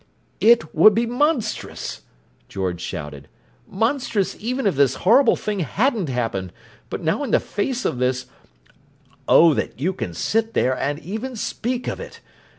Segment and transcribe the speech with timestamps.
[0.39, 2.01] "It would be monstrous!"
[2.49, 3.27] George shouted.
[3.67, 6.51] "Monstrous even if this horrible thing hadn't happened,
[6.89, 11.87] but now in the face of this—oh, that you can sit there and even speak
[11.87, 12.19] of it!